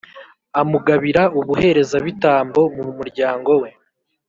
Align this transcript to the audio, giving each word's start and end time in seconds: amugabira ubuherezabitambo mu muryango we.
amugabira 0.61 1.21
ubuherezabitambo 1.39 2.61
mu 2.75 2.85
muryango 2.97 3.51
we. 3.61 3.69